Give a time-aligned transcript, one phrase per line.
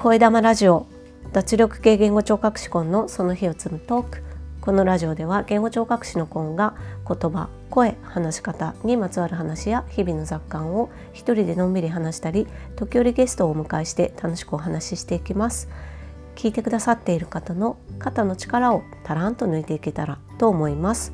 [0.00, 0.86] 声玉ラジオ
[1.32, 4.22] 脱力系言語聴覚士コンのその日を積むトーク。
[4.60, 12.46] このラジオでは言語聴覚士のコンが言葉声話し方にまつわる話や日々の雑感を一人でのんびり話したり
[12.76, 15.68] 時折ゲストをお迎えして楽しくお話ししていきます。
[16.36, 21.12] 聞いてくださっている方の肩の力をたらんと抜いていけたらと思います。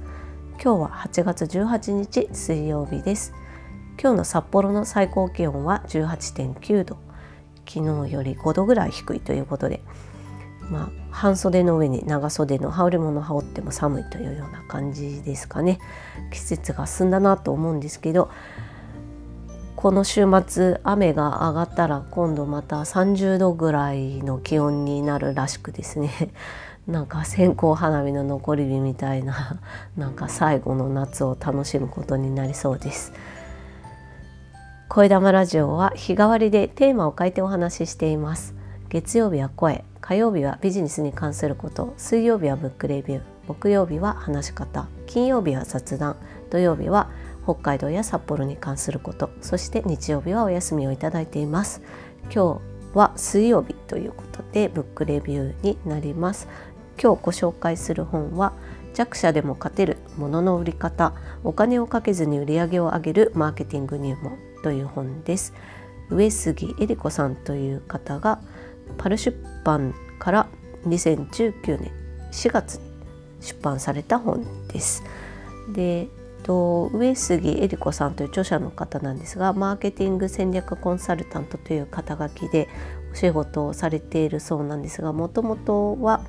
[0.62, 3.32] 今日は8月18日水曜日です。
[3.98, 7.03] 今日の札幌の最高気温は18.9度。
[7.66, 9.80] 昨日より5度ぐらい低いということで
[10.70, 15.78] まあ、半袖の上に長袖の羽織物を羽織っても寒いというような感じですかね
[16.32, 18.30] 季節が進んだなと思うんですけど
[19.76, 26.10] この週末雨が上がったら今度また30度ぐらいの気温になるらしくですね
[26.88, 29.60] なんか線香花火の残り火みたいな
[29.96, 33.12] なんか最後の夏を楽しむことになりそうです。
[34.94, 38.54] 声玉ラジオは日替わりでテーマを変えてお話ししています。
[38.88, 46.14] 月曜日は声火曜日はビジネスに関すること水曜日はブックレビュー木曜日は話し方金曜日は雑談
[46.48, 47.10] 土曜日は
[47.42, 51.82] 北海道や札幌に関することそして日曜日はお休みをいただいています。
[52.32, 52.60] 今
[52.92, 56.46] 日は水曜日ということでブックレビューになります。
[57.02, 58.52] 今日ご紹介する本は
[58.94, 64.53] 弱者でも勝てるものの売り方お金をかけずに売り上げを上げるマーケティング入門。
[64.64, 65.52] という本です
[66.08, 68.40] 上杉恵理子さんという方が
[68.96, 70.46] パル出版から
[70.86, 71.92] 2019年
[72.32, 72.80] 4月に
[73.40, 75.04] 出版された本です。
[75.72, 76.08] で
[76.42, 82.68] と上杉恵理子さんという著者の方なんですがマーケティング戦略コンサルタントという肩書きで
[83.12, 86.24] お仕事をされているそうなんですがもともとは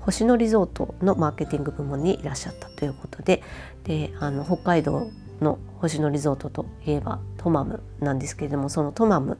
[0.00, 3.42] 星野リゾートのマーケティング部門にいらっしゃったということで
[3.82, 5.10] であの北海道
[5.40, 9.38] の星野リゾートといえばトマムなんですけれどもそのトマム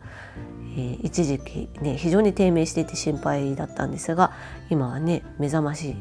[0.79, 4.33] えー、一時期ね非常に低迷していて心配だったんですが
[4.71, 5.97] 今はね目覚ましい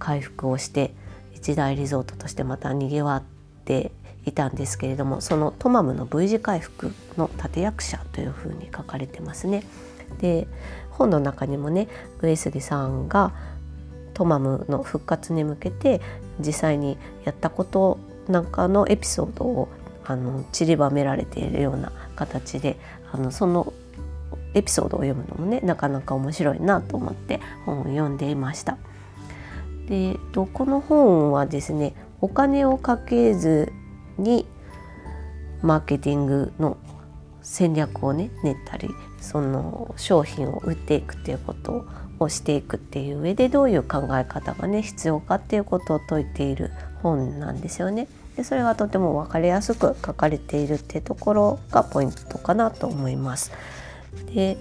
[0.00, 0.92] 回復をして
[1.34, 3.22] 一大リゾートとしてまたにぎわっ
[3.64, 3.92] て
[4.24, 9.62] いたんですけれどもそのトマムの V 字回復の立役者というふうに書かれてますね。
[10.18, 10.48] で
[10.90, 11.88] 本の中にもね
[12.20, 13.32] 上杉さんが
[14.14, 16.00] トマムの復活に向けて
[16.40, 17.98] 実際にやったこと
[18.28, 19.68] なんかのエピソードを
[20.04, 22.78] あの散りばめられているような形で
[23.12, 23.72] あのその
[24.54, 28.78] エピソードを読むのもねなかなか面白いなと思って本を読んでいました。
[29.88, 30.16] で
[30.52, 33.72] この本はですねお金をかけず
[34.18, 34.46] に
[35.62, 36.76] マーケティングの
[37.42, 38.88] 戦略をね練ったり
[39.20, 41.86] その商品を売っていくっていうこと
[42.18, 46.72] をしていくっていう上でどういう考え方がね必要かっていうことを説いている
[47.06, 48.08] 本なんですよね。
[48.36, 53.52] でそれがとても分かりやすく書かれているってところがポイントかなと思います。
[54.34, 54.56] で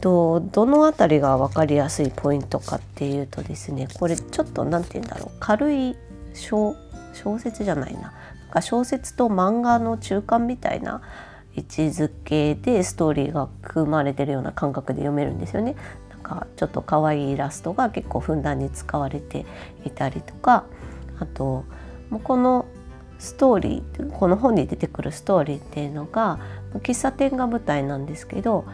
[0.00, 5.96] どどの辺りが分かりやすいポイントかっていうとですねこれちょっと何て言うんだろう軽い
[6.34, 6.76] 小
[7.14, 8.12] 小説じゃないななん
[8.50, 11.00] か小説と漫画の中間みたいな
[11.56, 15.74] 位置づけでストーリーが組まれてるような感覚で読めるんですよね。
[16.10, 19.46] なんかちょっと可愛いイラストが結構ふんだんに使われて
[19.84, 20.64] いたりとか
[21.20, 21.64] あと
[22.10, 22.66] もうこの
[23.18, 26.38] ストーリーこの本に出てくるストーリーっていうのが
[26.74, 28.64] 喫茶店が舞台なんですけど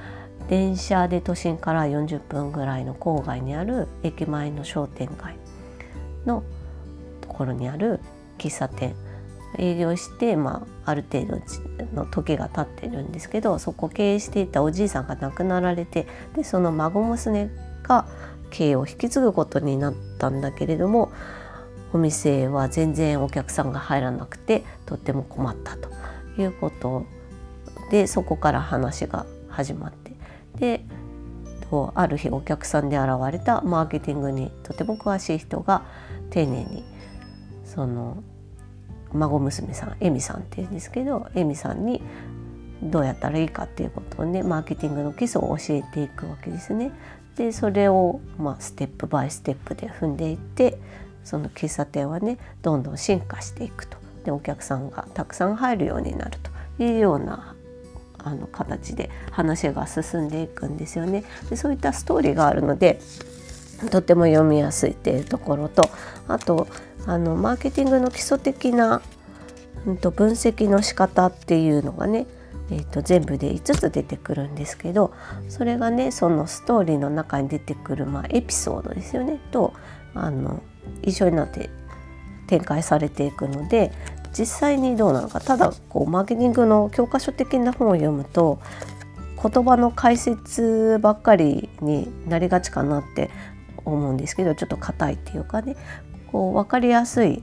[0.48, 5.36] 電車で都心から40分ぐらいの郊外にある駅前の商店街
[6.26, 6.42] の
[7.22, 8.00] ところにある
[8.38, 8.94] 喫茶店。
[9.58, 11.40] 営業して、まあ、ある程度
[11.94, 17.50] の時が経ってるんですけどそこ経営していたおじいさんが亡くなられてでその孫娘
[17.82, 18.06] が
[18.50, 21.12] 経営を引き継ぐことになったんだけれども
[21.94, 25.88] お店は全然お客さんが入らなくてとっても困ったと
[26.36, 27.06] いうこと
[27.90, 30.12] でそこから話が始まって
[30.56, 30.84] で
[31.94, 35.84] ある日お客さんで現れたマーケティングにとても詳しい人が
[36.30, 36.84] 丁寧に
[37.64, 38.22] その
[39.12, 42.02] 孫娘さんエミさんっていうんですけどエミさんに
[42.82, 46.92] どうやったらいいかっていうことをねマーケティングの基礎を教えていくわけですね。
[47.36, 50.78] でそれを、まあ、ステップバイステップで踏んでいって
[51.24, 53.96] その喫茶店はねどんどん進化していくと。
[54.24, 56.54] でお客さんがたくさん入るようになると。
[56.78, 57.54] いうような
[58.18, 61.24] あの形で話が進んでいくんですよね。
[61.50, 63.00] でそういったストーリーがあるので
[63.90, 65.82] とても読みやすいっていうところと
[66.26, 66.66] あと
[67.06, 69.02] あのマーケティングの基礎的な、
[69.86, 72.26] うん、と分析の仕方っていうのがね
[72.70, 75.12] えーと、全部で5つ出てくるんですけど
[75.50, 79.38] それがねそのストーリーの中に出てくる、まあ、エピソードですよね。
[79.50, 79.74] と
[80.14, 80.62] あの
[81.02, 81.70] 一緒になって
[82.46, 83.92] 展開されていくので
[84.36, 85.40] 実際にどうなのか。
[85.40, 88.60] ただこうマーケティングの教科書的な本を読むと
[89.42, 93.30] 言葉の解説ばっかりになりがちかなって
[93.84, 95.76] 思うんですけどちょっと硬いっていうかね。
[96.32, 97.42] こう分かりやすい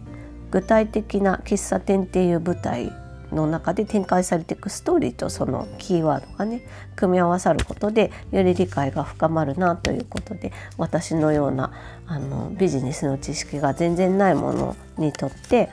[0.49, 2.91] 具体的な喫茶店っていう舞台
[3.31, 11.71] の中で展開されていくストーリーとそのキーワードがね組み合わさることでより理解が深まるなということで私のような
[12.07, 15.69] あのビジネスの知識が全然ないものにとって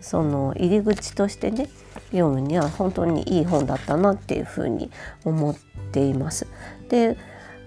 [0.00, 1.68] その入り口としてね
[2.10, 4.90] 読むには本当にいい本だったなっていうふうに
[5.24, 5.56] 思っ
[5.92, 6.46] ています。
[6.88, 7.16] で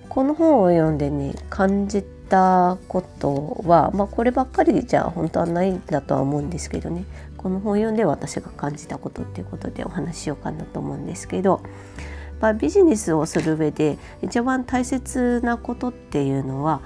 [0.09, 7.05] この本を読んでね感じたことは、まあ、こればっかりじゃ本当はないんだとは思うんですけどね
[7.43, 11.61] この本を読んで私が感じたことっていうことでお話ししようかなと思うんですけど、
[12.39, 16.81] まあ、ビジネスをする上で一番大切なことっていうのは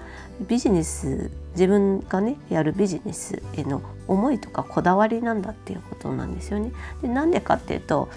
[0.48, 6.72] ビジネス自分がねやるビジネスへの思いとかこだわりなんだっていうことなんですよね。
[7.02, 8.10] でなんでかっていうと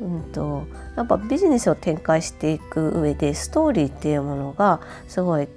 [0.00, 0.64] うんと、
[0.96, 5.48] やっぱビジネスを展開していく上でストーリーっていうものがすごい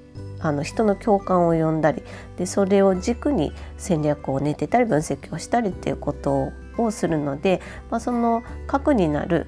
[0.41, 2.03] あの人の共感を呼んだり
[2.37, 9.47] でそれを軸に戦略を練ってたり分析をしたりっていうことをするので、まあ、その核になる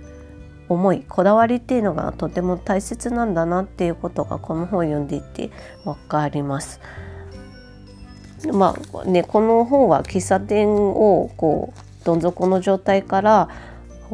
[0.69, 5.51] 思いこだわりっていうのがとても大切なんだなっていうことがこの本を読んでいて
[5.83, 6.79] 分かります。
[8.51, 13.49] まあね、この本は喫茶店をこうどん底の状態から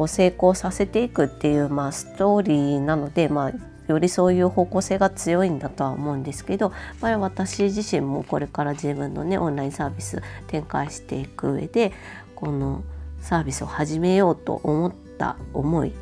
[0.08, 3.52] 成功させていくっていう、まあ、ストーリーなので、まあ、
[3.92, 6.72] よりそういう方向性が強いんだとは思うんですけど
[7.02, 11.92] やっ私自身もこれから自分のねオンラインサービス展開していく上で
[12.36, 12.84] この
[13.22, 15.94] サービスを始めようと思った思い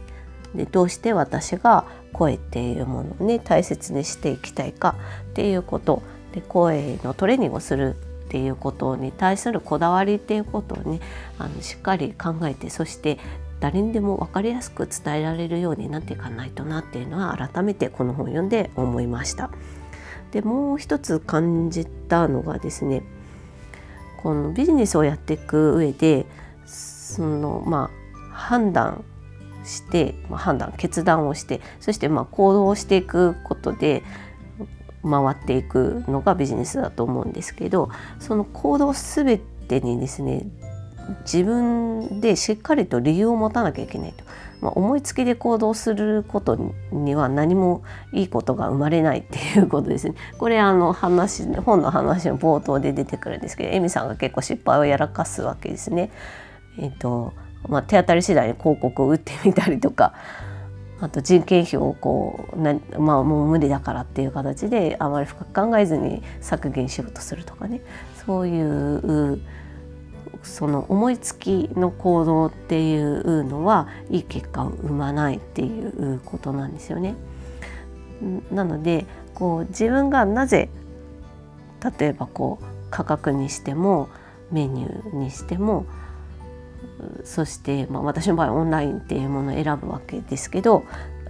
[0.55, 4.95] でどうして私が声っていうものをね大切にしていきたいか
[5.31, 6.01] っていうこと
[6.33, 7.95] で声のトレーニングをする
[8.27, 10.99] っていうことに対するこだわりっていうことをね
[11.37, 13.19] あのしっかり考えてそして
[13.59, 19.49] 誰にでも分かりやすく伝えられるようになっていかないとなっていうのは改めてこの本を読んで思いました。
[20.31, 23.03] でもう一つ感じたのがですね
[24.21, 26.25] このビジネスをやっていく上で
[26.65, 27.89] そのま
[28.29, 29.03] あ判断
[29.63, 34.03] して、まあ、判断決断をしてそしてまあ行動していくことで
[35.03, 37.89] 回っていくのがビジネスだと思うんですけど
[38.19, 40.45] その行動全てにですね
[41.21, 44.23] 自分でしっかりと理由を持たなきゃいけないと、
[44.61, 50.15] まあ、思いつきで行動することには何もいいことが生まれないっていうことですね。
[50.37, 56.11] これあの話本の話の冒頭で出てくるんですけどエミさんが結構失敗をやらかすわけですね。
[56.77, 57.33] えっ、ー、と
[57.67, 60.13] まあ、手当たり次第に広告を打ってみたりとか
[60.99, 67.81] あと人件費をこうな、まあ、もう無理だからっていう形であまり深く考えずに削減しようとするとかね
[68.25, 69.41] そういう
[70.47, 77.15] その思いつきの行動っていうのはいい結果を生まないっていうことなんですよね。
[78.51, 79.05] なので
[79.35, 80.69] こう自分がなぜ
[81.99, 84.09] 例えばこう価格にしても
[84.51, 85.85] メニューにしても
[87.23, 90.83] そして、まあ、私の場合オンラインっていうものを選ぶわけですけど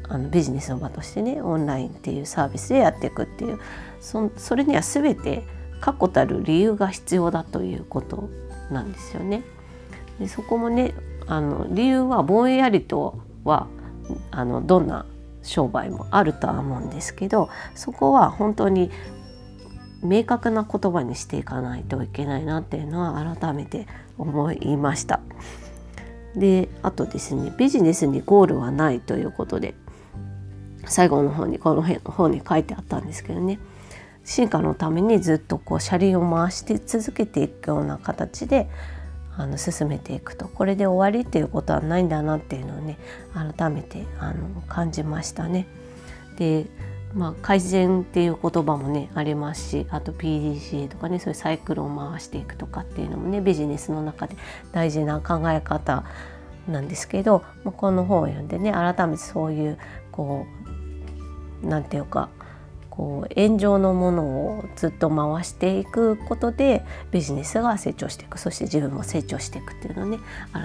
[0.07, 3.59] あのビジネスの場としてねオンラインっていうサービスでやっていくっていう
[3.99, 5.43] そそれには全て
[5.81, 8.29] 確固たる理由が必要だということ
[8.71, 9.43] なんですよね。
[10.19, 10.93] でそこもね
[11.27, 13.67] あの理由はぼんやりとは
[14.31, 15.05] あのどんな
[15.43, 18.91] 商売もあるとは思うんですけどそこは本当に
[20.03, 23.87] 明確な言葉にしていかないといけないなっていうのは改めて
[24.17, 25.19] 思いました。
[26.35, 29.73] であとですねビジネスにゴールはないということで
[30.85, 33.59] 最後の方にこの本に書いてあったんですけどね
[34.27, 38.69] 進化のためにずっとこう車輪を回して続けていくような形で
[39.37, 42.97] あの進めていくとこれで終わりっていうことはないんだなっていうのをね
[43.33, 45.65] 改めてあの感じましたね。
[46.37, 46.67] で
[47.15, 54.35] まあ、改善っていう言葉もねありますしあと PDCA とかねそういうサイクルを回していくとかっていうのもねビジネスの中で
[54.73, 56.03] 大事な考え方
[56.67, 59.79] なんですけど、まあ、この本を読んでね改めてそういう
[60.11, 60.45] こ
[61.63, 62.29] う何て言うか
[62.97, 70.17] こう炎上のものをずっと回していくことでビジネスが成長していくそして自分も成長していくっていうのをね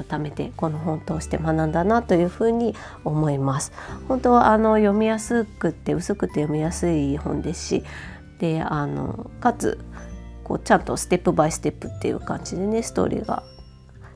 [0.09, 2.75] 改めてこの本を通して学んだなというふうに
[3.05, 3.73] 思います。
[4.09, 7.85] 本当はあの読みやすくって薄くて読みやすい本ですし
[8.39, 9.79] であのかつ
[10.43, 13.43] こうちゃんとステップバイステップっていう感じでねストーリーが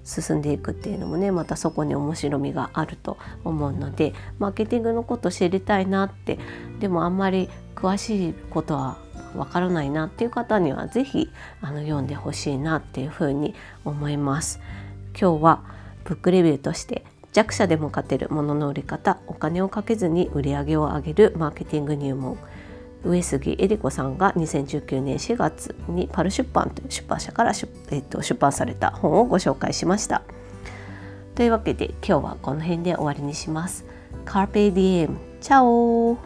[0.04, 6.38] 進んでいくっていうのもねまたそこに面白みがあると思うのでマーケティングのこと知りたいなって
[6.80, 8.98] でもあんまり詳しいことは
[9.36, 11.30] わからないなっていう方には是非
[11.60, 13.54] あの読んでほしいなっていうふうに
[13.84, 14.60] 思います。
[15.18, 15.62] 今日は
[16.04, 22.38] ブックレビューとして弱者でも勝てるものの売り方お金をかけずに売り上げを上げるマーケティング入門
[23.04, 30.22] 上杉恵理子さんが2019年4月にパル出版という出版社から出,、えー、と出版された本をご紹介しました。
[31.34, 33.84] というわけで今日はこの辺で終わりにします。
[34.24, 35.16] Carpe Diem!
[35.40, 36.16] チャオ